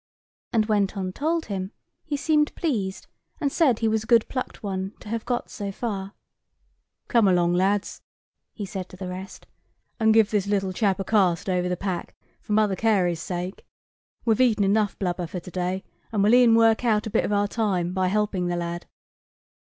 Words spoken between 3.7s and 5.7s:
he was a good plucked one to have got